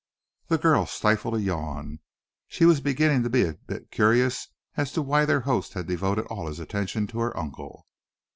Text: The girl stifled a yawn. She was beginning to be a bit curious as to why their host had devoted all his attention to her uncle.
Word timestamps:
The 0.47 0.57
girl 0.57 0.87
stifled 0.87 1.35
a 1.35 1.39
yawn. 1.41 1.99
She 2.47 2.65
was 2.65 2.81
beginning 2.81 3.21
to 3.21 3.29
be 3.29 3.43
a 3.43 3.53
bit 3.53 3.91
curious 3.91 4.47
as 4.75 4.91
to 4.93 5.01
why 5.03 5.25
their 5.25 5.41
host 5.41 5.73
had 5.73 5.85
devoted 5.85 6.25
all 6.25 6.47
his 6.47 6.59
attention 6.59 7.05
to 7.05 7.19
her 7.19 7.37
uncle. 7.37 7.85